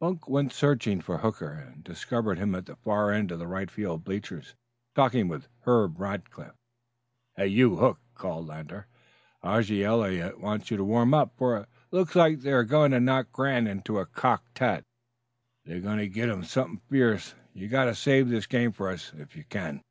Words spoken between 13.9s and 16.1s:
a cocked hat. They got him